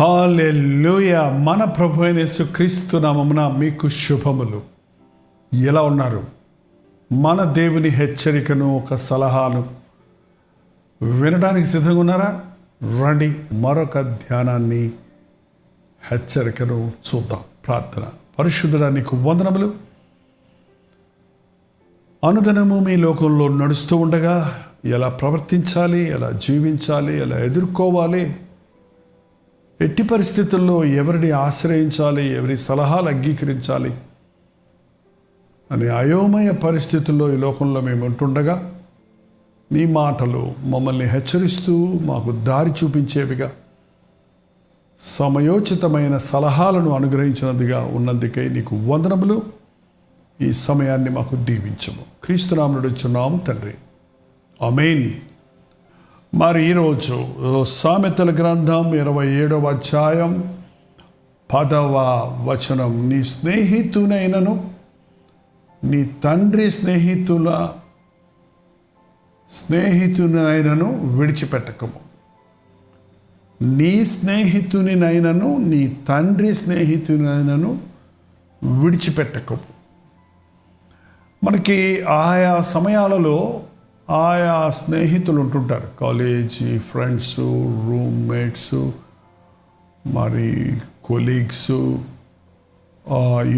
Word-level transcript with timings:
Hallelujah 0.00 1.38
మన 1.38 1.64
ప్రభు 1.64 2.02
అయిన 2.02 2.26
క్రీస్తు 2.42 2.96
నామమున 2.96 3.48
మీకు 3.48 3.88
శుభములు. 3.88 4.62
ఎలా 5.54 5.82
ఉన్నారు? 5.82 6.22
మన 7.12 7.44
దేవుని 7.44 7.88
హెచ్చరికను 7.88 8.76
ఒక 8.76 8.94
సలహాను 8.94 9.68
వినడానికి 11.02 11.68
సిద్ధంగా 11.68 12.00
ఉన్నారా? 12.00 12.40
రండి 13.02 13.34
మరొక 13.52 14.00
ధ్యానాన్ని 14.00 14.86
హెచ్చరికను 16.10 16.92
చూద్దాం. 17.14 17.40
ప్రార్థన. 17.66 18.06
పరిశుద్ధుడా 18.38 18.88
నీకు 18.88 19.16
వందనములు. 19.16 19.74
అనుదినము 22.24 22.78
మీ 22.78 22.96
లోకంలో 22.96 23.48
నడుస్తూ 23.48 23.96
ఉండగా 23.96 24.64
ఎలా 24.84 25.08
ప్రవర్తించాలి? 25.08 26.10
ఎలా 26.10 26.30
జీవించాలి? 26.30 27.20
ఎలా 27.20 27.38
ఎదుర్కోవాలి? 27.38 28.36
ఎట్టి 29.80 30.02
పరిస్థితుల్లో 30.02 30.84
ఎవరిని 30.84 31.30
ఆశ్రయించాలి 31.30 32.34
ఎవరి 32.34 32.56
సలహాలు 32.56 33.08
అంగీకరించాలి 33.08 33.94
అనే 35.72 35.88
అయోమయ 35.88 36.50
పరిస్థితుల్లో 36.50 37.34
ఈ 37.34 37.36
లోకంలో 37.36 37.80
మేము 37.80 38.06
ఉంటుండగా 38.06 38.80
మీ 39.72 39.86
మాటలు 39.86 40.54
మమ్మల్ని 40.64 41.04
హెచ్చరిస్తూ 41.04 41.92
మాకు 42.00 42.32
దారి 42.32 42.70
చూపించేవిగా 42.70 43.52
సమయోచితమైన 45.02 46.16
సలహాలను 46.16 46.90
అనుగ్రహించినదిగా 46.90 47.80
ఉన్నందుకై 47.84 48.48
నీకు 48.48 48.76
వందనములు. 48.76 49.42
ఈ 50.40 50.52
సమయాన్ని 50.52 51.10
మాకు 51.10 51.36
దీవించము. 51.36 52.24
క్రీస్తునాముడు 52.24 52.88
చున్నాము 52.88 53.38
తండ్రి. 53.38 53.74
అమేన్ 54.66 55.12
మరి 56.34 56.66
ఈరోజు 56.66 57.26
సామెతల 57.64 58.34
గ్రంథం 58.34 58.94
ఇరవై 58.94 59.28
ఏడవ 59.28 59.68
అధ్యాయం 59.68 60.58
పదవ 61.54 61.94
వచనం. 62.44 63.08
నీ 63.08 63.24
స్నేహితునైనను 63.24 64.70
నీ 65.84 66.04
తండ్రి 66.04 66.70
స్నేహితుల 66.70 67.72
స్నేహితునైనను 69.52 71.16
విడిచిపెట్టకము. 71.18 72.00
నీ 73.62 74.04
స్నేహితునినైనను 74.04 75.56
నీ 75.56 75.96
తండ్రి 76.08 76.54
స్నేహితునైనను 76.54 77.78
విడిచిపెట్టకము. 78.80 79.78
మనకి 81.44 82.02
ఆయా 82.02 82.62
సమయాలలో 82.62 83.60
ఆయా 84.10 84.70
స్నేహితులు 84.70 85.40
ఉంటుంటారు. 85.40 85.88
కాలేజీ 86.00 86.78
ఫ్రెండ్స్ 86.78 87.40
రూమ్మేట్స్ 87.88 88.90
మరి 90.06 90.76
కొలీగ్స్ 91.04 91.70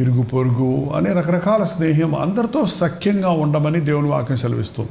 ఇరుగు 0.01 0.23
పొరుగు 0.23 0.91
అనే 0.91 1.13
రకరకాల 1.13 1.65
స్నేహం 1.65 2.15
అందరితో 2.15 2.67
సఖ్యంగా 2.67 3.31
ఉండమని 3.31 3.81
దేవుని 3.81 4.09
వాక్యం 4.09 4.37
సెలవిస్తుంది. 4.37 4.91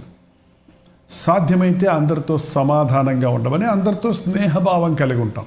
సాధ్యమైతే 1.09 1.87
అందరితో 1.87 2.37
సమాధానంగా 2.37 3.29
ఉండమని 3.29 3.65
అందరితో 3.65 4.11
స్నేహభావం 4.11 4.95
కలిగి 4.95 5.21
ఉంటాం. 5.21 5.45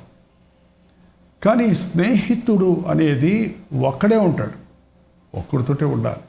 కానీ 1.43 1.75
స్నేహితుడు 1.75 2.85
అనేది 2.89 3.57
ఒక్కడే 3.81 4.17
ఉంటాడు. 4.17 4.63
ఒక్కడితోటే 5.39 5.85
ఉండాలి. 5.85 6.21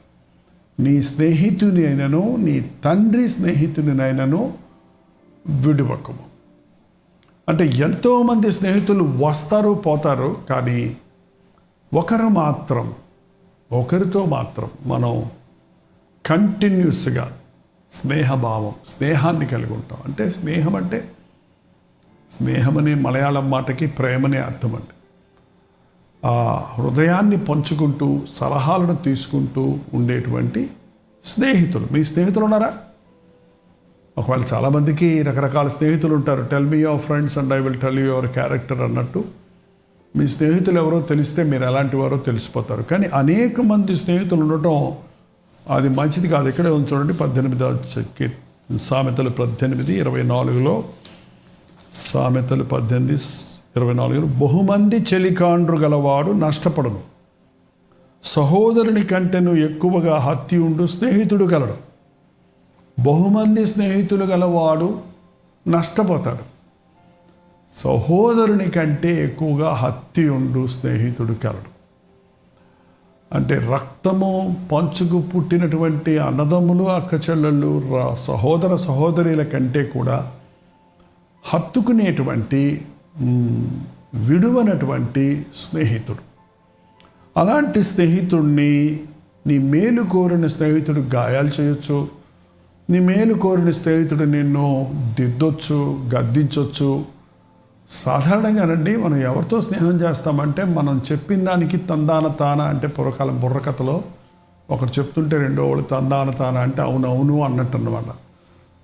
నీ 0.78 1.02
స్నేహితుని 1.02 1.86
అయినను 1.86 2.36
నీ 2.36 2.60
తండ్రి 2.84 3.28
స్నేహితునినైనను 3.28 4.54
విడువకము 5.46 6.24
అంటే 7.48 7.66
ఎంతోమంది 7.66 8.52
స్నేహితులు 8.52 9.04
వస్తారు 9.04 9.70
పోతారు 9.70 10.36
కానీ 10.50 10.96
ఒకరు 11.94 12.28
మాత్రం 12.28 12.94
ఒకరితో 13.72 14.24
మాత్రం 14.24 14.70
మనం 14.86 15.30
కంటిన్యూస్గా 16.26 17.36
స్నేహభావం 17.92 18.72
స్నేహాన్ని 18.88 19.46
కలిగి 19.46 19.72
ఉంటాం. 19.72 19.98
అంటే 20.04 20.30
స్నేహం 20.30 20.76
అంటే 20.76 21.10
స్నేహం 22.32 22.78
అనే 22.78 22.94
మలయాళం 22.94 23.50
మాటకి 23.50 23.86
ప్రేమనే 23.86 24.38
అర్థం 24.38 24.74
అండి 24.74 24.93
ఆ 26.24 26.64
హృదయాన్ని 26.78 27.36
పంచుకుంటూ 27.36 28.20
సలహాలను 28.40 28.96
తీసుకుంటూ 28.96 29.78
ఉండేటువంటి 29.94 30.70
స్నేహితులు. 31.24 31.86
మీ 31.92 32.04
స్నేహితులు 32.04 32.44
ఉన్నారా? 32.44 32.72
ఒకవేళ 34.18 34.44
చాలామందికి 34.52 35.22
రకరకాల 35.22 35.68
స్నేహితులు 35.68 36.14
ఉంటారు. 36.14 36.42
Tell 36.42 36.66
me 36.66 36.78
your 36.78 37.00
friends 37.00 37.38
and 37.38 37.52
I 37.52 37.58
will 37.58 37.74
tell 37.74 37.98
you 37.98 38.06
your 38.06 38.26
character 38.26 38.80
అన్నట్టు. 38.80 39.24
మీ 40.16 40.26
స్నేహితులు 40.26 40.80
ఎవరో 40.80 41.00
తెలిస్తే 41.00 41.42
మీరు 41.42 41.64
ఎలాంటి 41.64 41.96
వారో 41.96 42.16
తెలిసిపోతారు. 42.16 42.82
కానీ 42.82 43.06
అనేక 43.14 43.60
మంది 43.60 43.94
స్నేహితులు 43.94 44.40
ఉండటం 44.40 44.92
అది 45.70 45.88
మంచిది 45.88 46.28
కాదు. 46.28 46.48
ఇక్కడే 46.48 46.68
ఉంది 46.68 46.94
చూడండి 46.94 47.14
పద్దెనిమిది 47.14 48.32
సామెతలు 48.78 49.30
పద్దెనిమిది 49.30 49.98
ఇరవై 49.98 50.22
నాలుగులో 50.22 50.84
సామెతలు 52.14 52.64
పద్దెనిమిది 52.64 53.22
ఇరవై 53.76 53.94
నాలుగు 53.94 54.26
బహుమంది 54.26 54.96
చెలికాండ్రు 54.96 55.76
గలవాడు 55.76 56.32
నష్టపడను. 56.32 57.00
సహోదరుని 58.24 59.02
కంటేను 59.02 59.50
ఎక్కువగా 59.50 60.18
హత్య 60.18 60.58
ఉండు 60.58 60.86
స్నేహితుడు 60.86 61.44
గలడు. 61.44 61.76
బహుమంది 63.02 63.66
స్నేహితులు 63.66 64.24
గలవాడు 64.24 65.00
నష్టపోతాడు. 65.68 66.54
సహోదరుని 67.76 68.70
కంటే 68.70 69.24
ఎక్కువగా 69.24 69.72
హత్య 69.72 70.28
ఉండు 70.28 70.66
స్నేహితుడు 70.66 71.34
కలడు 71.34 71.74
అంటే 73.34 73.54
రక్తము 73.54 74.56
పంచుకు 74.72 75.22
పుట్టినటువంటి 75.22 76.18
అన్నదమ్ములు 76.18 76.84
అక్కచెల్లెళ్ళు 76.84 77.82
సహోదర 78.14 78.74
సహోదరుల 78.76 79.42
కంటే 79.42 79.84
కూడా 79.84 80.32
హత్తుకునేటువంటి 81.44 82.84
విడువనటువంటి 84.14 85.46
స్నేహితుడు. 85.56 86.18
అలాంటి 87.40 87.82
స్నేహితుడిని 87.82 89.00
నీ 89.46 89.58
మేలు 89.58 90.02
కోరిన 90.02 90.46
స్నేహితుడు 90.46 91.00
గాయాలు 91.00 91.50
చేయొచ్చు. 91.60 92.08
నీ 92.90 92.98
మేలు 92.98 93.34
కోరిన 93.34 93.70
స్నేహితుడు 93.70 94.24
నిన్ను 94.24 94.94
దిద్దొచ్చు 95.20 96.08
గద్దించవచ్చు 96.14 97.04
సాధారణంగానండి 97.90 98.96
మనం 98.96 99.16
ఎవరితో 99.16 99.60
స్నేహం 99.60 100.00
చేస్తామంటే 100.00 100.64
మనం 100.64 101.02
చెప్పిన 101.12 101.44
దానికి 101.44 101.76
తందాన 101.76 102.26
తాన 102.26 102.62
అంటే 102.62 102.86
పూర్వకాలం 102.86 103.40
బుర్రకథలో 103.40 104.02
ఒకరు 104.70 104.88
చెప్తుంటే 104.88 105.36
రెండో 105.36 105.68
వాళ్ళు 105.68 105.84
తందాన 105.84 106.30
తాన 106.30 106.58
అంటే 106.58 106.82
అవునవును 106.82 107.42
అన్నట్టు 107.42 107.76
అన్నమాట. 107.76 108.04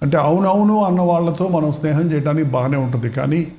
అంటే 0.02 0.16
అవునవును 0.16 0.84
అన్న 0.84 1.00
వాళ్ళతో 1.00 1.48
మనం 1.48 1.72
స్నేహం 1.72 2.12
చేయడానికి 2.12 2.48
బాగానే 2.48 2.76
ఉంటుంది. 2.76 3.10
కానీ 3.10 3.52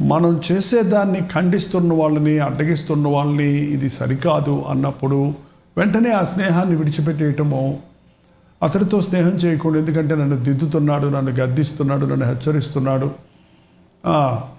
మనం 0.00 0.40
చేసేదాన్ని 0.52 1.20
ఖండిస్తున్న 1.32 1.92
వాళ్ళని 1.92 2.38
అడ్డగిస్తున్న 2.38 3.08
వాళ్ళని 3.08 3.48
ఇది 3.48 3.90
సరికాదు 3.90 4.64
అన్నప్పుడు 4.68 5.34
వెంటనే 5.76 6.10
ఆ 6.10 6.24
స్నేహాన్ని 6.24 6.76
విడిచిపెట్టేయటము 6.76 7.78
అతడితో 8.62 9.00
స్నేహం 9.00 9.28
చేయకూడదు. 9.28 9.78
ఎందుకంటే 9.78 10.14
నన్ను 10.14 10.36
దిద్దుతున్నాడు 10.36 11.06
నన్ను 11.06 11.32
గద్దిస్తున్నాడు 11.32 12.06
నన్ను 12.06 12.26
హెచ్చరిస్తున్నాడు. 12.26 13.10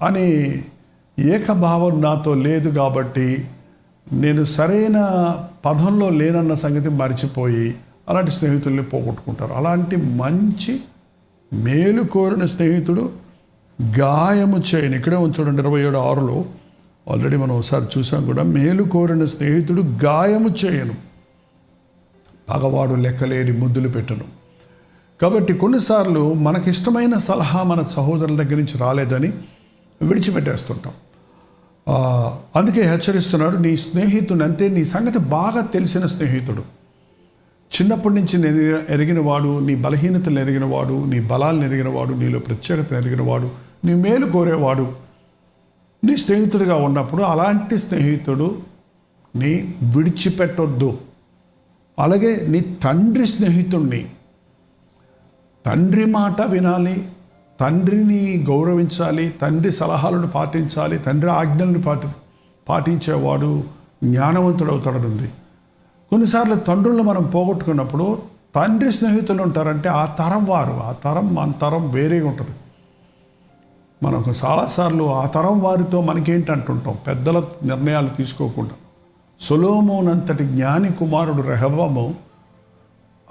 అని 0.02 0.64
ఏకభావం 1.20 2.02
నాతో 2.02 2.34
లేదు 2.34 2.70
కాబట్టి 2.70 3.48
నేను 4.14 4.44
సరైన 4.44 4.98
పదంలో 5.66 6.10
లేనన్న 6.10 6.54
సంగతి 6.54 6.90
మర్చిపోయి 6.90 7.76
అలాంటి 8.10 8.32
స్నేహితుల్ని 8.32 8.84
పోగొట్టుకుంటారు. 8.84 9.54
అలాంటి 9.54 9.96
మంచి 9.96 10.80
మేలు 11.54 12.04
కోరిన 12.04 12.46
స్నేహితుడు 12.46 13.10
గాయము 13.82 14.64
చేయను 14.76 14.96
ఇక్కడే 14.96 15.16
ఉంచండి 15.16 15.62
ఇరవై 15.62 15.82
ఏడు 15.82 15.98
ఆరులో 15.98 16.46
ఆల్రెడీ 17.12 17.36
మనం 17.36 17.58
ఒకసారి 17.58 17.86
చూసాం 17.98 18.26
కూడా 18.26 18.44
మేలు 18.44 18.84
కోరిన 18.84 19.26
స్నేహితుడు 19.26 19.82
గాయము 19.82 20.50
చేయను. 20.66 20.96
పగవాడు 22.50 22.96
లెక్కలేని 22.96 23.52
ముద్దులు 23.52 23.90
పెట్టను. 23.90 24.24
కాబట్టి 25.22 25.54
కొన్నిసార్లు 25.54 26.34
మనకిష్టమైన 26.34 27.18
సలహా 27.18 27.64
మన 27.64 27.84
సహోదరుల 27.84 28.44
దగ్గర 28.44 28.56
నుంచి 28.56 28.78
రాలేదని 28.78 29.34
విడిచిపెట్టేస్తుంటాం. 30.02 30.94
అందుకే 32.56 32.82
హెచ్చరిస్తున్నాడు 32.82 33.58
నీ 33.58 33.78
స్నేహితుడు 33.78 34.44
అంటే 34.44 34.70
నీ 34.70 34.86
సంగతి 34.86 35.20
బాగా 35.20 35.62
తెలిసిన 35.62 36.06
స్నేహితుడు. 36.06 36.83
చిన్నప్పటి 37.74 38.16
నుంచి 38.16 38.38
నేను 38.38 38.92
ఎరిగిన 38.92 39.20
వాడు 39.20 39.60
నీ 39.60 39.76
బలహీనతలు 39.76 40.40
ఎరిగిన 40.40 40.66
వాడు 40.66 41.06
నీ 41.06 41.20
బలాలను 41.20 41.66
ఎరిగిన 41.66 41.88
వాడు 41.88 42.14
నీలో 42.14 42.40
ప్రత్యేకత 42.40 42.94
ఎరిగిన 42.94 43.22
వాడు 43.22 43.52
నీ 43.86 43.94
మేలు 43.94 44.32
కోరేవాడు 44.32 44.94
నీ 46.04 46.18
స్నేహితుడిగా 46.18 46.76
ఉన్నప్పుడు 46.76 47.24
అలాంటి 47.24 47.78
స్నేహితుడు 47.78 48.62
నీ 49.36 49.76
విడిచిపెట్టొద్దు. 49.96 50.98
అలాగే 52.00 52.46
నీ 52.48 52.60
తండ్రి 52.60 53.28
స్నేహితుడిని 53.28 54.10
తండ్రి 55.66 56.06
మాట 56.06 56.42
వినాలి 56.42 57.08
తండ్రిని 57.60 58.46
గౌరవించాలి 58.50 59.30
తండ్రి 59.42 59.72
సలహాలను 59.72 60.28
పాటించాలి 60.28 60.98
తండ్రి 60.98 61.32
ఆజ్ఞలను 61.32 61.82
పాటి 61.82 62.08
పాటించేవాడు 62.70 63.64
జ్ఞానవంతుడవుతాడనుంది. 64.04 65.18
ఉంది 65.18 65.32
కొన్నిసార్లు 66.14 66.56
తండ్రులను 66.56 67.04
మనం 67.04 67.24
పోగొట్టుకున్నప్పుడు 67.24 68.18
తండ్రి 68.56 68.92
స్నేహితులు 68.92 69.42
ఉంటారంటే 69.42 69.90
ఆ 69.90 70.06
తరం 70.06 70.46
వారు 70.46 70.72
ఆ 70.72 70.92
తరం 70.92 71.36
మన 71.36 71.52
తరం 71.52 71.92
వేరేగా 71.92 72.28
ఉంటుంది. 72.28 72.52
మనకు 74.04 74.34
చాలాసార్లు 74.46 75.04
ఆ 75.04 75.26
తరం 75.26 75.60
వారితో 75.60 76.02
మనకేంటి 76.02 76.52
అంటుంటాం 76.52 76.98
పెద్దల 77.08 77.44
నిర్ణయాలు 77.64 78.08
తీసుకోకుండా. 78.08 78.72
సొలోమోనంతటి 79.42 80.44
జ్ఞాని 80.44 80.92
కుమారుడు 80.92 81.42
రెహవము 81.42 82.16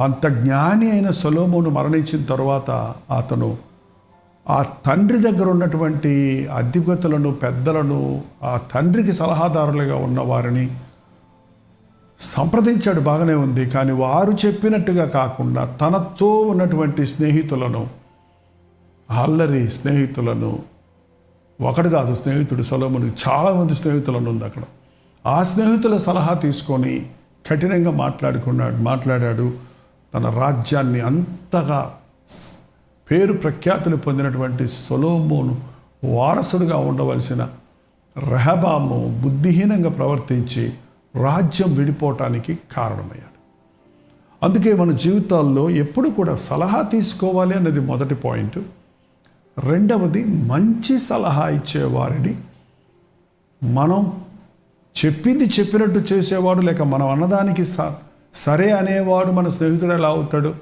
అంత 0.01 0.27
జ్ఞాని 0.27 0.91
అయిన 0.91 1.11
సొలోమోను 1.11 1.71
మరణించిన 1.71 2.25
తర్వాత 2.25 2.95
అతను 3.11 3.57
ఆ 4.51 4.63
తండ్రి 4.63 5.19
దగ్గర 5.19 5.49
ఉన్నటువంటి 5.49 6.13
అధిపతులను 6.57 7.33
పెద్దలను 7.33 8.23
ఆ 8.43 8.61
తండ్రికి 8.75 9.13
సలహాదారులుగా 9.13 9.97
ఉన్న 9.97 10.21
వారిని 10.21 10.71
సంప్రదించాడు 12.23 13.01
బాగానే 13.01 13.35
ఉంది. 13.35 13.67
కానీ 13.67 13.93
వారు 13.93 14.47
చెప్పినట్టుగా 14.47 15.05
కాకుండా 15.05 15.65
తనతో 15.65 16.41
ఉన్నటువంటి 16.41 17.07
స్నేహితులను 17.07 17.87
అల్లరి 19.11 19.71
స్నేహితులను 19.71 20.59
ఒకటి 21.61 21.91
కాదు 21.91 22.15
స్నేహితుడు 22.15 22.63
సొలోమునికి 22.63 23.17
చాలామంది 23.29 23.75
స్నేహితులను 23.75 24.31
ఉంది 24.31 24.45
అక్కడ. 24.45 24.63
ఆ 25.27 25.43
స్నేహితుల 25.43 25.97
సలహా 25.97 26.35
తీసుకొని 26.35 27.07
కఠినంగా 27.51 27.91
మాట్లాడుకున్నాడు 27.91 28.77
మాట్లాడాడు. 28.77 29.53
తన 30.15 30.29
రాజ్యాన్ని 30.31 31.01
అంతగా 31.01 31.95
పేరు 33.11 33.33
ప్రఖ్యాతులు 33.33 33.97
పొందినటువంటి 33.97 34.69
సొలోమోను 34.69 35.61
వారసుడుగా 36.05 36.77
ఉండవలసిన 36.77 37.49
రెహబాము 38.29 39.21
బుద్ధిహీనంగా 39.25 39.91
ప్రవర్తించి 39.91 40.73
రాజ్యం 41.17 41.75
విడిపోవటానికి 41.75 42.59
కారణమయ్యాడు. 42.77 43.33
అందుకే 44.43 44.75
మన 44.75 44.91
జీవితాల్లో 44.91 45.71
ఎప్పుడు 45.71 46.09
కూడా 46.09 46.37
సలహా 46.37 46.83
తీసుకోవాలి 46.83 47.55
అన్నది 47.55 47.81
మొదటి 47.81 48.15
పాయింట్. 48.15 48.59
రెండవది 49.59 50.25
మంచి 50.25 50.99
సలహా 50.99 51.49
ఇచ్చేవారిని 51.49 52.37
మనం 53.65 54.13
చెప్పింది 55.05 55.45
చెప్పినట్టు 55.45 56.15
చేసేవాడు 56.15 56.61
లేక 56.61 56.83
మనం 56.83 57.09
అన్నదానికి 57.09 57.67
స 57.67 57.77
సరే 58.35 58.71
అనేవాడు 58.71 59.33
మన 59.33 59.49
స్నేహితుడు 59.49 59.93
ఎలా 59.93 60.09
అవుతాడు? 60.09 60.55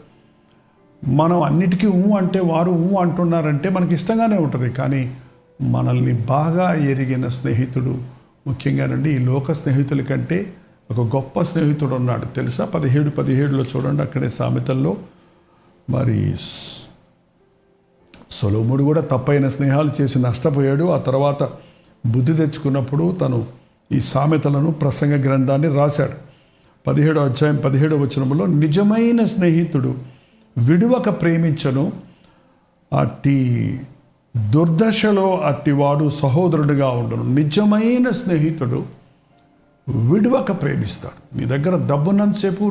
మనం 1.09 1.43
అన్నిటికీ 1.43 1.87
ఊ 1.87 2.17
అంటే 2.17 2.41
వారు 2.41 2.71
ఊ 2.71 2.97
అంటున్నారంటే 2.97 3.69
మనకి 3.69 3.95
ఇష్టంగానే 3.95 4.39
ఉంటుంది. 4.39 4.71
కానీ 4.71 5.15
మనల్ని 5.63 6.13
బాగా 6.13 6.75
ఎరిగిన 6.75 7.29
స్నేహితుడు 7.29 8.20
ముఖ్యంగానండి 8.47 9.11
ఈ 9.11 9.19
లోక 9.19 9.53
స్నేహితుల 9.53 10.03
కంటే 10.03 10.55
ఒక 10.91 11.17
గొప్ప 11.17 11.43
స్నేహితుడు 11.43 11.95
ఉన్నాడు 11.95 12.25
తెలుసా? 12.25 12.65
పదిహేడు 12.65 13.11
పదిహేడులో 13.11 13.63
చూడండి 13.63 14.03
అక్కడే 14.03 14.29
సామెతల్లో. 14.29 14.97
మరి 15.91 16.35
సొలోముడు 18.31 18.85
కూడా 18.85 19.01
తప్పైన 19.01 19.49
స్నేహాలు 19.49 19.91
చేసి 20.01 20.19
నష్టపోయాడు. 20.19 20.85
ఆ 20.85 20.99
తర్వాత 20.99 21.43
బుద్ధి 22.07 22.33
తెచ్చుకున్నప్పుడు 22.33 23.17
తను 23.21 23.47
ఈ 23.93 24.01
సామెతలను 24.01 24.71
ప్రసంగ 24.71 25.25
గ్రంథాన్ని 25.25 25.69
రాశాడు. 25.69 26.13
పదిహేడో 26.87 27.21
అధ్యాయం 27.21 27.57
పదిహేడో 27.57 27.97
వచనంలో 27.97 28.47
నిజమైన 28.47 29.25
స్నేహితుడు 29.25 29.95
విడువక 30.59 31.23
ప్రేమించను. 31.23 31.93
అట్టి 32.99 33.81
దుర్దశలో 34.37 35.41
అట్టివాడు 35.41 36.09
సహోదరుడిగా 36.11 36.89
ఉండను. 36.89 37.35
నిజమైన 37.35 38.11
స్నేహితుడు 38.11 38.85
విడువక 40.11 40.63
ప్రేమిస్తాడు. 40.63 41.39
నీ 41.39 41.45
దగ్గర 41.47 41.87
డబ్బున్నంతసేపు 41.87 42.65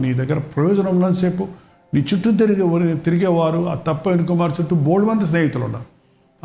నీ 0.00 0.14
దగ్గర 0.14 0.38
ప్రయోజనం 0.38 0.86
ఉన్నంతసేపు 0.86 1.48
నీ 1.94 2.04
చుట్టూ 2.14 2.30
తిరిగే 2.30 2.94
తిరిగేవారు 2.94 3.68
ఆ 3.68 3.74
తప్పైన 3.74 4.24
కుమార్ 4.24 4.52
చుట్టూ 4.60 4.76
బోల్డ్ 4.76 5.08
మంది 5.08 5.26
స్నేహితులు 5.26 5.64
ఉన్నారు. 5.64 5.84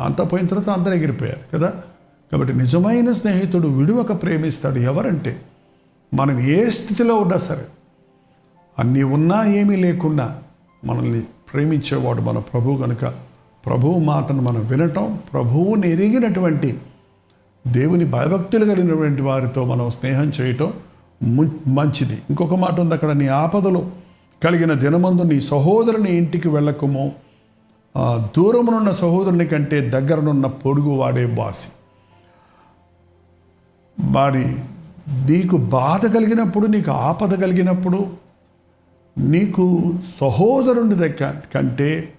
అంత 0.02 0.32
పోయిన 0.32 0.46
తర్వాత 0.46 0.78
అందరు 0.78 0.94
ఎగిరిపోయారు 0.94 1.58
కదా? 1.58 1.72
కాబట్టి 2.32 2.54
నిజమైన 2.54 3.12
స్నేహితుడు 3.12 3.68
విడువక 3.68 4.22
ప్రేమిస్తాడు 4.22 4.78
ఎవరంటే 4.78 5.42
మనం 6.14 6.40
ఏ 6.40 6.70
స్థితిలో 6.70 7.16
ఉన్నా 7.16 7.36
సరే 7.36 7.64
అన్నీ 8.78 9.02
ఉన్నా 9.02 9.44
ఏమీ 9.44 9.76
లేకున్నా 9.76 10.38
మనల్ని 10.84 11.20
ప్రేమించేవాడు 11.20 12.20
మన 12.20 12.38
ప్రభువు 12.38 12.76
కనుక 12.76 13.27
ప్రభువు 13.66 13.98
మాటను 13.98 14.42
మనం 14.42 14.66
వినటం 14.66 15.18
ప్రభువుని 15.32 15.90
ఎరిగినటువంటి 15.90 16.78
దేవుని 17.66 18.04
భయభక్తులు 18.04 18.64
కలిగినటువంటి 18.64 19.22
వారితో 19.22 19.64
మనం 19.64 19.90
స్నేహం 19.90 20.32
చేయటం 20.40 20.72
ము- 21.22 21.48
మంచిది. 21.66 22.18
ఇంకొక 22.30 22.54
మాట 22.54 22.80
ఉంది 22.80 22.94
అక్కడ 22.94 23.10
నీ 23.10 23.28
ఆపదలో 23.28 23.90
కలిగిన 24.42 24.72
దినమందు 24.72 25.22
నీ 25.22 25.40
సహోదరుని 25.40 26.16
ఇంటికి 26.16 26.48
వెళ్ళకము. 26.48 27.12
దూరమునున్న 28.36 28.90
సహోదరుని 28.90 29.46
కంటే 29.46 29.80
దగ్గరనున్న 29.88 30.46
పొడుగు 30.46 30.90
వాడే 30.90 31.26
బాసి 31.26 31.68
మరి 34.02 34.56
నీకు 35.32 35.56
బాధ 35.56 36.06
కలిగినప్పుడు 36.06 36.66
నీకు 36.66 36.90
ఆపద 36.90 37.40
కలిగినప్పుడు 37.40 38.06
నీకు 39.18 39.94
సహోదరుని 40.20 40.94
దగ్గర 40.94 41.34
కంటే 41.54 42.12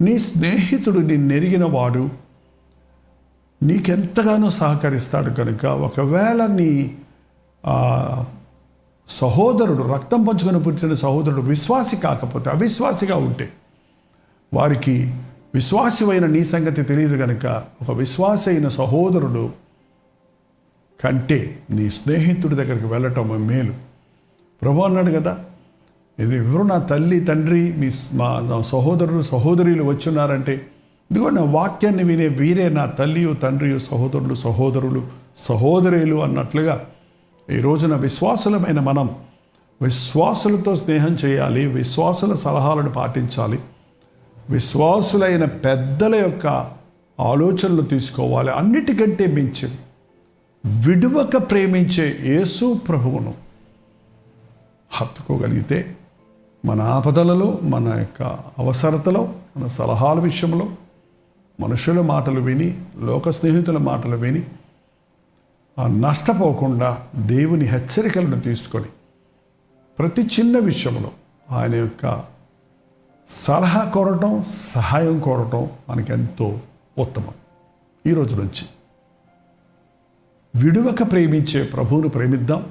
నీ 0.00 0.18
స్నేహితుడు 0.18 0.98
నిన్నెరిగిన 0.98 1.64
వాడు 1.64 2.08
నీకెంతగానో 3.62 4.50
సహకరిస్తాడు 4.50 5.30
కనుక 5.34 5.66
ఒకవేళ 5.66 6.46
నీ 6.46 6.96
సహోదరుడు 9.08 9.82
రక్తం 9.82 10.24
పంచుకొని 10.24 10.62
పుట్టిన 10.62 10.94
సహోదరుడు 10.94 11.40
విశ్వాసి 11.40 11.96
కాకపోతే 11.96 12.50
అవిశ్వాసిగా 12.50 13.16
ఉంటే 13.16 13.52
వారికి 14.54 15.14
విశ్వాసమైన 15.54 16.26
నీ 16.26 16.44
సంగతి 16.44 16.82
తెలియదు 16.82 17.16
కనుక 17.16 17.64
ఒక 17.82 17.90
విశ్వాస 17.90 18.48
అయిన 18.48 18.68
సహోదరుడు 18.68 19.52
కంటే 21.04 21.60
నీ 21.70 21.90
స్నేహితుడి 21.90 22.54
దగ్గరికి 22.54 22.86
వెళ్ళటం 22.86 23.46
మేలు. 23.46 23.74
ప్రభు 24.62 24.80
అన్నాడు 24.80 25.10
కదా 25.10 25.38
ఇది 26.18 26.34
ఎవరు 26.36 26.62
నా 26.62 26.76
తల్లి 26.90 27.18
తండ్రి 27.20 27.62
మీ 27.76 27.88
మా 28.12 28.28
నా 28.42 28.56
సహోదరులు 28.68 29.22
సహోదరులు 29.22 29.84
వచ్చున్నారంటే 29.84 30.54
ఇదిగో 31.10 31.28
నా 31.30 31.42
వాక్యాన్ని 31.52 32.04
వినే 32.04 32.28
వీరే 32.38 32.66
నా 32.68 32.84
తల్లియు 32.98 33.32
తండ్రియు 33.42 33.78
సహోదరులు 33.78 34.36
సహోదరులు 34.42 35.00
సహోదరులు 35.40 36.16
అన్నట్లుగా 36.16 36.76
ఈ 37.48 37.58
రోజున 37.60 37.94
విశ్వాసులమైన 37.96 38.80
మనం 38.80 39.08
విశ్వాసులతో 39.80 40.72
స్నేహం 40.74 41.12
చేయాలి 41.24 41.62
విశ్వాసుల 41.74 42.34
సలహాలను 42.34 42.92
పాటించాలి 42.92 43.58
విశ్వాసులైన 44.48 45.44
పెద్దల 45.64 46.14
యొక్క 46.16 46.46
ఆలోచనలు 47.18 47.84
తీసుకోవాలి 47.84 48.50
అన్నిటికంటే 48.52 49.26
మించి 49.32 49.68
విడువక 50.64 51.36
ప్రేమించే 51.50 52.06
యేసు 52.24 52.66
ప్రభువును 52.88 53.32
హత్తుకోగలిగితే 54.90 55.78
మన 56.66 56.80
ఆపదలలో 56.80 57.58
మన 57.62 57.88
యొక్క 57.98 58.22
అవసరతలో 58.58 59.34
మన 59.56 59.66
సలహాల 59.66 60.20
విషయంలో 60.20 60.70
మనుషుల 61.60 62.00
మాటలు 62.00 62.40
విని 62.40 62.84
లోక 62.98 63.28
స్నేహితుల 63.28 63.78
మాటలు 63.78 64.16
విని 64.16 64.42
ఆ 65.78 65.86
నష్టపోకుండా 65.86 67.06
దేవుని 67.16 67.64
హెచ్చరికలను 67.64 68.40
తీసుకొని 68.40 68.86
ప్రతి 69.98 70.22
చిన్న 70.22 70.58
విషయంలో 70.58 71.10
ఆయన 71.50 71.74
యొక్క 71.74 72.22
సలహా 73.28 73.84
కోరటం 73.84 74.44
సహాయం 74.48 75.18
కోరటం 75.18 75.70
మనకి 75.88 76.12
ఎంతో 76.12 76.58
ఉత్తమం. 76.98 77.34
ఈ 78.06 78.14
రోజు 78.14 78.36
నుంచి 78.36 78.64
విడువక 80.54 81.12
ప్రేమించే 81.12 81.62
ప్రభువును 81.62 82.08
ప్రేమిద్దాం. 82.08 82.66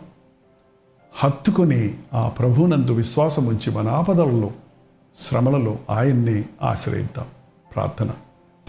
హత్తుకొని 1.18 1.94
ఆ 2.14 2.28
ప్రభునందు 2.28 2.92
విశ్వాసం 2.92 3.46
ఉంచి 3.46 3.72
మన 3.72 3.90
ఆపదలలో 3.90 4.52
శ్రమలలో 5.20 5.78
ఆయన్నే 5.90 6.46
ఆశ్రయిద్దాం. 6.62 7.26
ప్రార్థన. 7.76 8.10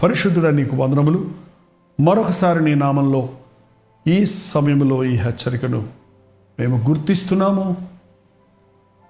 పరిశుద్ధుడ 0.03 0.47
నీకు 0.47 0.75
వందనములు. 0.75 1.31
మరొకసారి 2.01 2.63
నీ 2.63 2.75
నామంలో 2.75 3.29
ఈ 4.07 4.25
సమయంలో 4.25 5.03
ఈ 5.03 5.15
హెచ్చరికను 5.15 5.87
మేము 6.59 6.89
గుర్తిస్తున్నాము. 6.89 7.77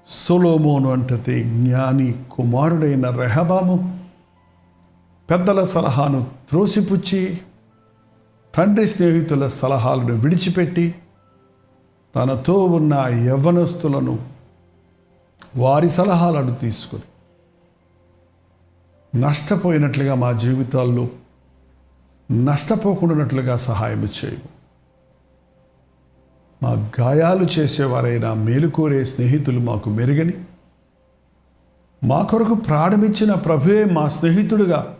సొలోమోను 0.07 0.91
అంటే 0.91 1.43
జ్ఞాని 1.43 2.15
కుమారుడైన 2.31 3.09
రెహబాము 3.09 3.99
పెద్దల 5.29 5.63
సలహాను 5.63 6.27
త్రోసిపుచ్చి 6.49 7.37
తండ్రి 8.55 8.87
స్నేహితుల 8.87 9.47
సలహాలను 9.47 10.15
విడిచిపెట్టి 10.15 10.95
తనతో 12.17 12.53
ఉన్న 12.65 12.93
యవ్వనస్తులను 13.25 14.19
వారి 15.55 15.89
సలహాలను 15.89 16.55
తీసుకొని 16.55 17.03
నష్టపోయినట్లుగా 19.19 20.15
మా 20.15 20.31
జీవితాల్లో 20.31 21.09
నష్టపోకుండానట్లుగా 22.31 23.57
సహాయం 23.57 24.03
చేయము. 24.03 24.49
మా 26.63 26.87
గాయాలు 26.99 27.43
చేసేవారైనా 27.59 28.33
మేలుకోరే 28.33 29.05
స్నేహితులు 29.05 29.59
మాకు 29.59 29.89
మెరుగని 29.89 30.33
మా 32.03 32.21
కొరకు 32.21 32.53
ప్రాణమిచ్చిన 32.53 33.33
ప్రభువే 33.33 33.85
మా 33.85 34.07
స్నేహితుడుగా 34.07 34.97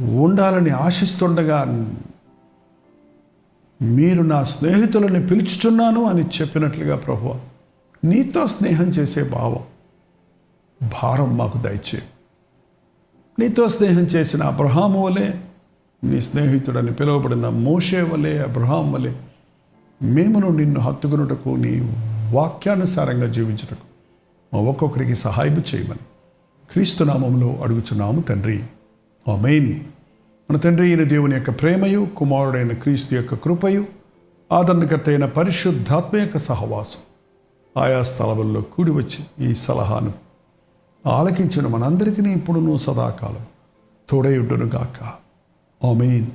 ఉండాలని 0.00 0.70
ఆశిస్తుండగా 0.70 1.90
మీరు 3.82 4.22
నా 4.22 4.44
స్నేహితులని 4.44 5.26
పిలుచుచున్నాను 5.26 6.04
అని 6.04 6.22
చెప్పినట్లుగా 6.22 6.96
ప్రభు 6.96 7.34
నీతో 8.04 8.46
స్నేహం 8.46 8.84
చేసే 8.84 9.22
భావం 9.22 9.58
భారం 11.02 11.36
మాకు 11.36 11.58
దయచే 11.58 12.02
నీతో 13.38 13.68
స్నేహం 13.68 14.00
చేసిన 14.00 14.42
అబ్రహాము 14.42 15.06
వలె 15.06 15.30
నీ 16.04 16.20
స్నేహితుడని 16.20 16.92
పిలువబడిన 16.92 17.48
మోషే 17.48 18.02
వలె 18.02 18.38
అబ్రహాం 18.38 18.92
వలె 18.92 19.12
మేమును 20.02 20.48
నిన్ను 20.48 20.80
హత్తుకున్నటకు 20.80 21.48
నీ 21.48 21.80
వాక్యానుసారంగా 22.32 23.26
జీవించుటకు 23.26 23.90
మా 24.54 24.60
ఒక్కొక్కరికి 24.60 25.14
సహాయం 25.14 25.62
చేయమని 25.74 25.98
క్రీస్తు 26.72 27.04
నామంలో 27.04 27.58
అడుగుచున్నాము 27.62 28.20
తండ్రి. 28.20 28.64
ఆమెన్. 29.28 29.80
మన 30.50 30.56
తండ్రి 30.56 30.86
అయిన 30.86 31.02
దేవుని 31.02 31.34
యొక్క 31.34 31.50
ప్రేమయు 31.50 32.08
కుమారుడైన 32.16 32.72
క్రీస్తు 32.72 33.14
యొక్క 33.14 33.34
కృపయు 33.34 33.84
ఆదరణకర్త 34.52 35.08
అయిన 35.08 35.26
పరిశుద్ధాత్మ 35.26 36.16
యొక్క 36.16 36.38
సహవాసం 36.38 36.98
ఆయా 37.82 38.02
స్థలముల్లో 38.02 38.60
కూడి 38.60 38.90
వచ్చి 38.90 39.46
ఈ 39.46 39.54
సలహాను 39.54 40.12
ఆలకించిన 41.06 41.66
మనందరికీ 41.66 42.22
ఇప్పుడును 42.22 42.76
సదాకాలం 42.76 43.46
తోడయుడ్డును 44.08 44.66
గాక 44.66 45.04
ఆమెన్. 45.86 46.26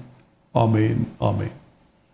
ఆమెన్. 0.55 1.05
ఆమెన్. 1.21 1.64